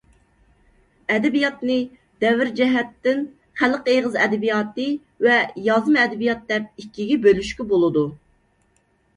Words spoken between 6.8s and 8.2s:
ئىككىگە بۆلۈشكە بولىدۇ.